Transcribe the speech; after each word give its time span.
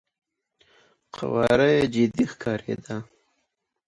قواره 1.15 1.67
يې 1.75 1.83
جدي 1.93 2.23
ښکارېده. 2.31 2.95